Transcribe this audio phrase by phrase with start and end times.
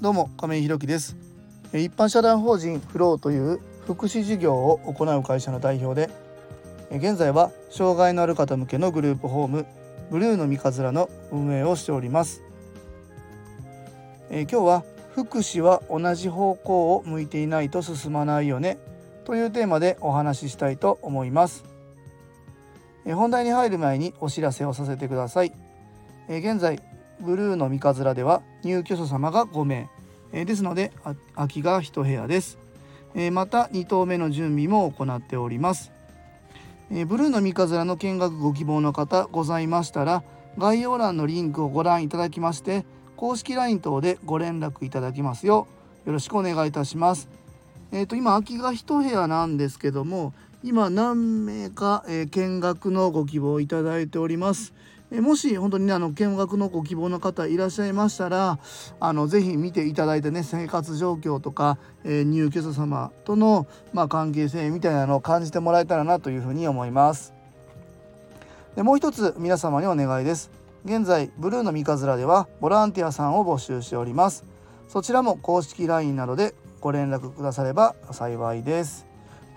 [0.00, 1.16] どうも亀井ひろです。
[1.72, 6.08] 一般社団法人フローという福祉事業を行う会社の代表で
[6.96, 9.66] 現在は障害のある方向けのグループホーム
[10.08, 12.42] ブルーの三日面の運営をしております。
[14.30, 14.84] え今日は
[15.16, 18.78] 福祉は同じ方向を向いていないと進まないよね
[19.24, 21.64] というテーマでお話ししたいと思います。
[23.04, 25.52] 本題に入る前にお知らせをさせてください。
[26.28, 26.80] 現在
[27.20, 29.88] ブルーの三日面では入居者様が5名、
[30.32, 30.92] えー、ですので
[31.34, 32.58] 空きが1部屋です、
[33.14, 35.90] えー、また2棟目の準備も行っております、
[36.90, 40.22] えー、ブルーの三日面の見学ご希望の方ございましたら
[40.56, 42.84] 概要欄のリンクをご覧いただきまして
[43.16, 45.66] 公式 LINE 等でご連絡いただきますよ。
[46.06, 47.28] うよろしくお願いいたします。
[47.90, 50.32] えっ、と今空きが1部屋なんですけども
[50.62, 54.72] 今何名か、え見学のご希望いただいております。
[55.10, 58.58] えもし本当にねあの見学のご希望の方いらっしゃいましたら
[59.00, 67.32] あのぜひ見ていただいてね生活状況とか、えー、入居者様との、まあ、関係性みたいなのを感じてもらえたらなというふうに思います。
[68.76, 70.50] でもう一つ皆様にお願いです。
[70.84, 74.44] 現在ブルーの三日面ではボランティアさんを募集しております。
[74.88, 79.06] そちらも公式 LINE などでご連絡くだされば幸いです。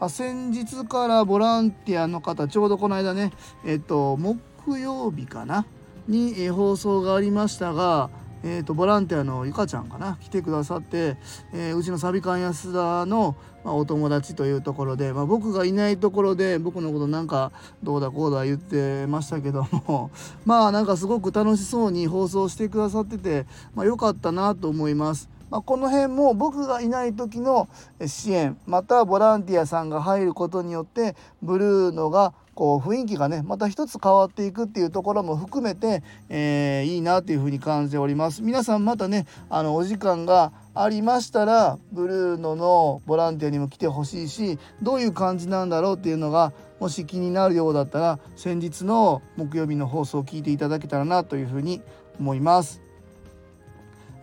[0.09, 3.31] 先日からボランティアの方ちょうどこの間ね
[3.65, 4.39] えっと木
[4.77, 5.65] 曜日かな？
[6.07, 8.09] に、え放送がありましたが、
[8.43, 10.17] えーと、ボランティアのゆかちゃんかな？
[10.19, 11.17] 来てくださって、
[11.53, 17.51] えー、うちのサビカン安田の、まあ、お友達というところで、まあ、僕がいないところで僕のことなんか
[17.83, 20.09] どうだこうだ言ってましたけども
[20.45, 25.29] まあなんかすごく楽しそうに放送してくださってて、まあ、よかったなと思います。
[25.51, 27.67] まあ、この辺も僕がいない時の
[28.07, 38.41] 支援またボランティアさんが入ることによってブルーノがこう雰囲気がねまた一つ変わっていくっていうところも含めて、えー、いいなというふうに感じております。
[38.41, 51.81] 皆さんまたねあのお時間がありましたらブルーノのボランティアにも来てほしいしどういう感じなんだろうっていうのがもし気になるようだったら先日の木曜日の放送を聞いていただけたらなというふうに
[52.19, 52.81] 思います、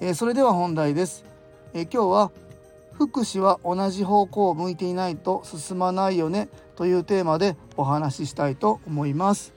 [0.00, 1.25] えー、それでは本題です、
[1.75, 2.32] えー、今日は
[2.98, 9.53] 福祉は同じ方向を向いていないと進まないよねというテーマでお話ししたいと思います。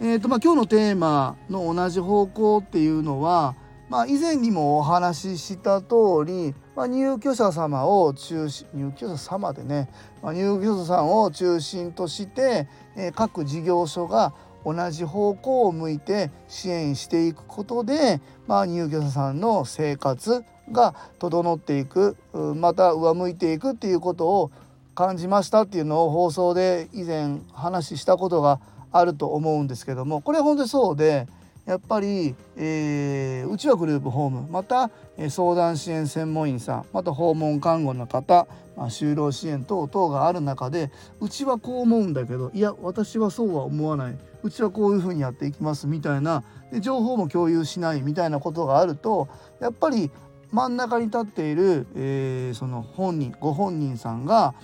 [0.00, 3.56] えーとまあ、今日のテーマの同じ方向っていうのは、
[3.88, 9.88] まあ、以前にもお話しした通り、まあ、入居者様を中心入居者様でね、
[10.22, 14.32] まあ、入居者さんを中心として、えー、各事業所が
[14.64, 22.16] 同じ方向を向いて支援していくことで、まあ、入居者さんの生活が整っていく
[22.56, 24.50] また上向いていくっていうことを
[24.94, 28.60] 感じましたっていうのを放送で以前話したことが
[28.92, 31.26] あると思うんですけどもこれ本当にそうで
[31.66, 34.90] やっぱり、えー、うちはグループホームまた、
[35.28, 44.18] 相談支援専門員さんまた訪問看護の方、まあ、就労支援等々がある中でうちはこう思うんだけどいや私はそうは思わない。
[44.42, 46.42] うちはこういうふうにやっていきますみたいな
[46.72, 49.28] で情報も共有しないみたいなことがあると
[49.60, 50.10] やっぱり
[50.52, 54.54] 真ん中に立っている、えー、その本人ご本人さんが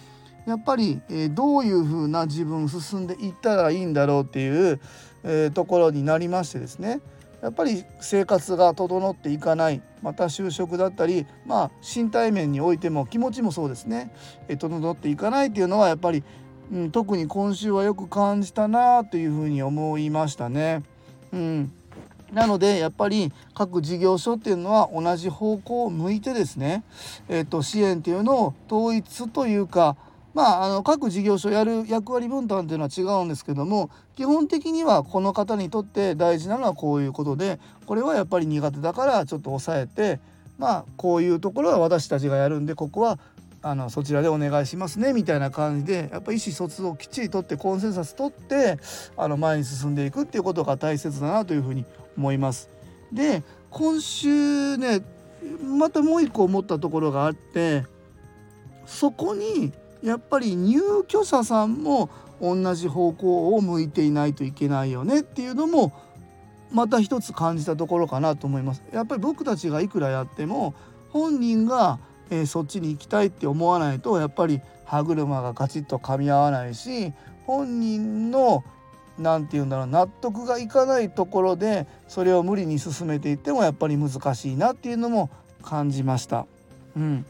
[0.47, 4.80] やっぱり、えー、どういうふうな自分進んでいったらいいんだろうっていう、
[5.24, 7.00] えー、ところになりましてですね。
[7.42, 14.10] やっぱり生活が整っていかないまた就職だったりまあ身体面においても気持ちもそうですね、
[14.48, 16.24] えー、整っていかないっていうのはやっぱり、
[16.72, 20.82] うん、特に今週はよく感じたなというふうに思いましたね。
[21.32, 21.72] うん。
[22.32, 26.82] なのでやっぱり各事業所っていうのは同じ方向を向いてですね、
[27.28, 29.97] えー、と支援っていうのを統一というか
[30.36, 40.20] まあ、あの各事業所やる役割分担っていうのは違うんですけども基本的にはこの方にとって大事なのはこういうことでこれはやっぱり苦手だからちょっと抑えて
[40.59, 43.19] まあこういうところは私たちがやるんでここは
[43.62, 48.78] あのそちらでお願いしますねみたいな感じでやっぱ意思疎通をきっちりとってコンセンサス取って
[49.16, 51.86] あの前に進んでいくっていうことが大切だなというふうに
[52.16, 52.68] 思います。
[53.13, 55.03] で今週ね
[55.63, 57.84] またもう一個思ったところがあって
[58.86, 59.72] そこに
[60.03, 62.10] やっぱり入居者さんも
[62.41, 65.92] 同じ方向を向いていないといけないよねっていうのも
[66.71, 68.83] また一つ感じたところかなと思います。
[68.92, 70.74] やっぱり僕たちがいくらやっても
[71.10, 71.98] 本人が、
[72.30, 77.12] えー、そっちに行きたいって思わないとやっぱり歯車がガチッと噛み合わないし
[77.47, 78.65] 本人の
[79.18, 85.30] 何て言うんだろう納得がいかないところでそれを無理に進めていってもやっぱり難しいなっていうのも
[85.63, 86.47] 感じました。
[86.97, 87.27] うん、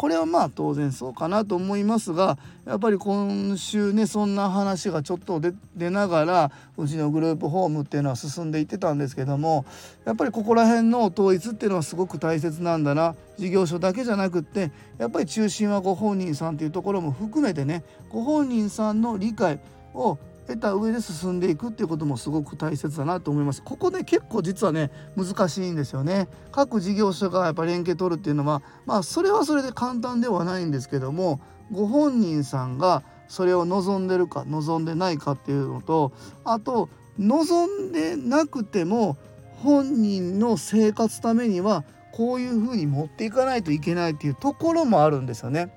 [0.00, 5.42] これはまあ当然そうかなと思いますがやっぱり今週ねそんな話がちょっと
[5.76, 9.66] 出ながらうちのグループホームっていうのは進んでいってたんですけども
[10.06, 19.60] やっぱりここら辺の統一っていうのはすごく大切なんだな事業所だけじゃなくってやっぱり中心はご本人さんっていうところも含めてねご本人さんの理解
[19.92, 20.18] を
[20.50, 23.62] 得た上で進んでいくっていうこともすごく大切だなと思います。
[23.62, 26.28] ここね結構実はね難しいんですよね。
[26.52, 36.12] 各事業所がやっぱ連携取るっていうのはまあそれはそれで簡単ではないんですけどもご本人さんがそれを望んでるか望んでないかっていうのと
[36.44, 36.88] あと
[37.18, 39.16] 望んでなくても
[39.62, 45.72] 本人の生活ためにはこういうふうに持っていかないといけないっていうところもあるんですよね。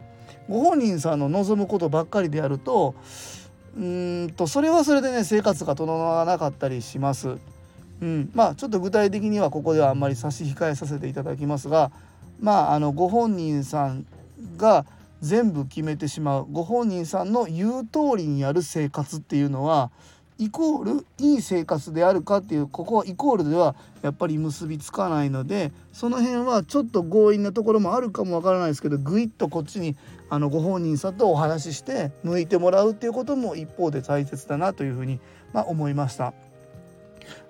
[0.50, 2.96] ご本人さんの望むことばっかりでやると
[3.78, 3.82] う
[4.28, 7.38] んとそれはそれでね生活が整わなかったりします。
[8.02, 11.92] うん、まあちょっと具体的にはここではあんまり差し控えさせていただきますが
[12.42, 14.06] まああのご本人さん
[14.58, 14.86] が
[15.22, 19.90] 全部決めてしまうご本人さんの言う通りにやる生活っていうのは
[20.40, 29.96] イコールいい生活であるかっていうここはイコールではやっぱり結びつかないのでその辺はちょっと強引なところもあるかもわからないですけどぐいっとこっちに
[30.30, 35.20] あのご本人さんとお話しして向いてもらうっていうことも一方で大切だなというふうに、
[35.54, 36.34] まあ、思いました。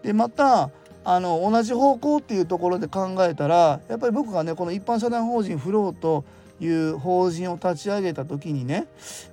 [0.04, 0.70] でまた
[1.06, 6.24] あの同じ方向っていうところで考えたらやっぱり僕がねこの一般社団法人フローと
[6.60, 8.88] いう法人を立ち上げた時にね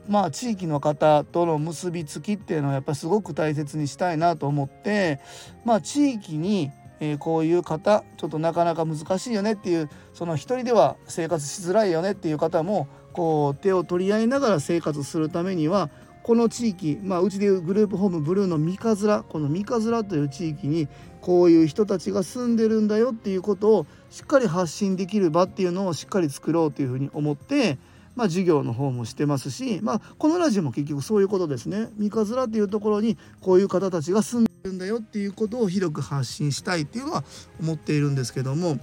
[0.09, 5.21] まあ地域の方との結びつきっていうのはやっぱすごく大切にしたいなと思って
[5.65, 6.71] まあ地域に
[7.01, 15.89] え、こういう方ちょっとなかなか難しいよねっていうその一人では生活しづらいよねっていう方もこう手を取り合いながら生活するためには
[16.23, 20.89] この地域、まあ、うちでいうグループホームブルーの三日面この三日面という地域に
[21.21, 27.79] こういう人たちが住んでるんだよっていうことをしっかり発信できる場っていうのをしっかり作ろうというふうに思って、
[28.17, 31.89] まあ、授業の方もしてますし、まあ、このラジオも結局そういうことですね。
[31.97, 37.25] 三日面っていうところにこういう方たちが住んでるんだよっていうことを広く発信したいっていうのは
[37.61, 38.79] 思っているんですけども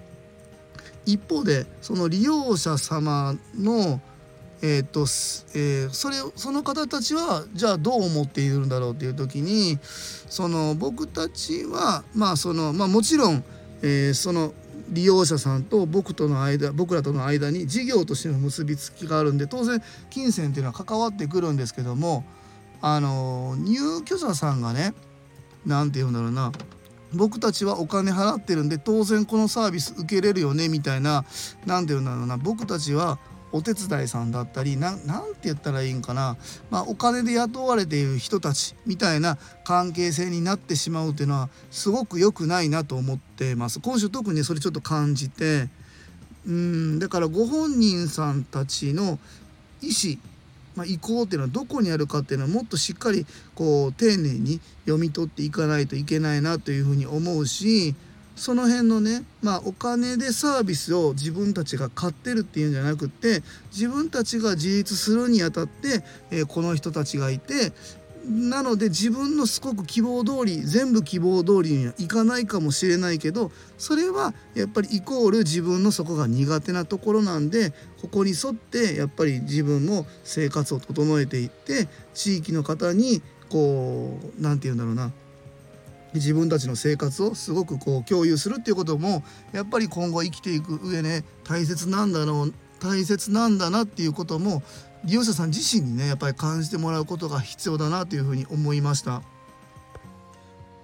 [1.06, 4.02] 一方でその利用者様の
[4.62, 5.02] えーと
[5.54, 13.44] えー、それその方たちはじゃあどう思っているんだろうっていう時にその僕たちはまあその、まあ、もちろん、
[13.84, 14.54] えー、その
[14.90, 22.24] 利用者さんと僕との間僕らとの間に事業としての結びつきがあるんで当然金銭っていうのは関わってくるんですけども
[22.82, 24.94] あの入居者さんがね
[25.66, 26.52] 何て言うんだろうな
[27.14, 31.26] 僕たちはお金払ってるんで当然このサービス受けれるよねみたいな
[31.66, 33.20] 何て言うんだろうな僕たちは
[33.52, 35.06] お手伝いさんだったり何て
[35.44, 36.38] 言ったらいいんかな、
[36.70, 43.80] まあ、お金で雇われている人たちみたいな関係性になってしまうっていうのはすごく良くないなと思ってます。
[43.80, 45.70] 今週特にそれちょっと感じて。
[46.48, 49.20] うんだからご本人さんたちの
[49.82, 50.18] 意思
[50.78, 57.96] まあ、意向っていうのはどこにあるかっていうのはもっとしっかりこう丁寧に読み取っていかないといけないなというふうに思うし
[58.38, 63.42] その辺のねまあお金でサービスを自分たちが買ってるっていうんじゃなくって
[63.72, 67.74] 自分たちが自立するにあたって、えー、この人たちがいて
[68.30, 85.12] なので自分のすごく希望通り全部希望通りにはいかないかもしれないけどそれはやっぱりイコール自分のそこが苦手なところなんでここに沿ってやっぱり自分も生活を整えていって地域の方にこう何て言うんだろうな
[86.18, 94.62] 自分たちの生活をすごくこう共有するっていうこともやっぱり今後生きていく上ね大切なんだろう大切なんだなっていうことも
[95.04, 99.22] 利用者さん自身にねやっぱり感じてもらうことが必要だなというふうに思いました。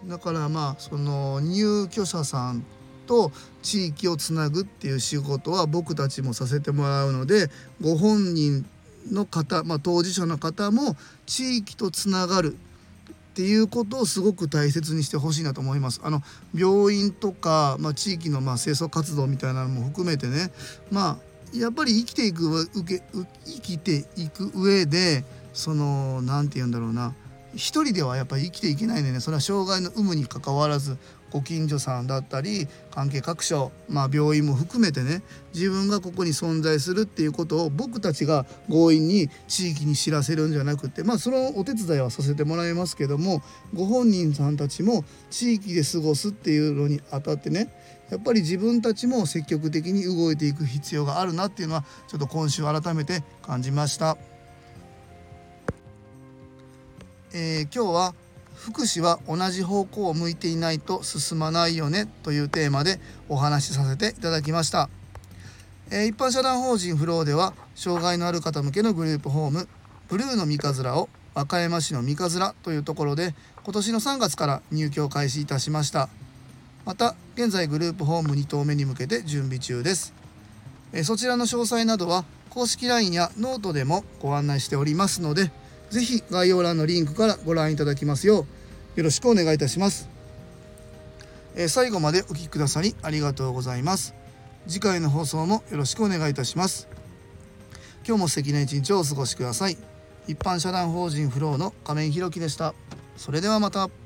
[0.05, 2.65] だからまあその入居者さん
[3.07, 7.49] と地域をつなぐっていう仕事は僕たちもさせてもらうので
[7.81, 8.65] ご本人
[9.11, 12.57] の方、まあ、当事者の方も地域とつながる。
[13.33, 15.99] っていうことをすごく大切にしてほしいなと思います。
[16.03, 16.21] あの
[16.53, 20.51] 病院とか、まあ、地域のまあ清掃活動みたいなのも含めてね。
[20.91, 23.03] まあやっぱり生きていく受け
[23.45, 27.15] 生きていく上でその何て言うんだろうな。
[27.55, 29.19] 一人ではやっぱり生きていけないんでね。
[29.19, 30.97] それは障害の有無にかかわらず
[31.33, 35.23] ご近所さんだったり関係各所、まあ、病院も含めてね
[35.53, 43.41] 自分がここに存在するっていうことを僕たちが強引に地域に知らせるんじゃなくてまあそのお手伝いはさせてもらいますけども
[43.73, 47.73] ご本人さんたちも地域で過ごすっていうのにあたってね
[48.11, 54.17] やっぱり自分たちも積極的に動いていく必要があるなっていうのはちょっと今週改めて感じました。
[57.33, 58.15] えー、今日は
[58.55, 64.89] 福祉は同じ方向を向いていないと進まないよねというテーマでお話しさせていただきました。
[65.91, 69.67] えー一般社団法人フローでは障害のある方向けのグループホーム
[70.07, 76.09] ブルーの三葛を和歌山市の三葛というところで今年の3月から入居を開始いたしました。
[76.85, 80.13] また現在グループホーム2棟目に向けて準備中です。
[80.93, 85.51] えーそちらの詳細などは公式 LINE やノートでもご案内しておりますので
[85.93, 88.47] ぜひ概要欄のリンクからご覧いただきますよ
[88.95, 90.09] うよろしくお願いいたします、
[91.55, 94.15] えー最後までお聴きくださりありがとうございます。
[94.67, 96.87] 次回の放送もよろしくお願いいたします。
[98.07, 99.77] 今日も素敵な一日をお過ごしください。
[100.27, 102.73] 一般社団法人フローの亀井弘樹でした。
[103.15, 104.02] それではまた。